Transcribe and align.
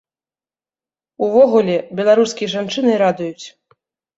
Увогуле, 1.27 1.75
беларускія 1.99 2.49
жанчыны 2.55 2.91
радуюць. 3.07 3.45